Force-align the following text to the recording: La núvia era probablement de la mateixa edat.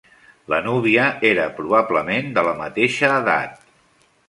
La 0.53 0.57
núvia 0.67 1.03
era 1.31 1.43
probablement 1.59 2.33
de 2.39 2.47
la 2.49 2.57
mateixa 2.65 3.13
edat. 3.21 3.65